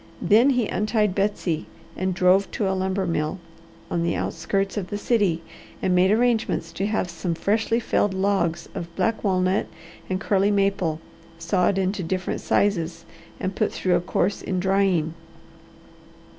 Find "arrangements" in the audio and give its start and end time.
6.09-6.71